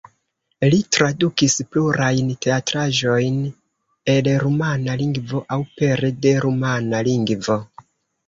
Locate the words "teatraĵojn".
2.45-3.37